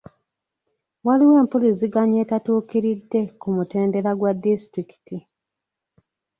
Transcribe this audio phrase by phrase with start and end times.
[1.05, 5.17] Waliwo empuliziganya etatuukiridde ku mutendera gwa disitulikiti.